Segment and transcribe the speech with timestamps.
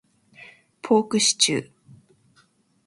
[0.81, 1.71] ポークシチュー